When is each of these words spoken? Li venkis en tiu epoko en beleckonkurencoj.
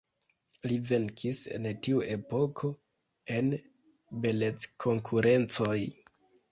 Li 0.69 0.77
venkis 0.91 1.41
en 1.57 1.67
tiu 1.87 2.01
epoko 2.15 2.73
en 3.37 3.55
beleckonkurencoj. 4.27 5.81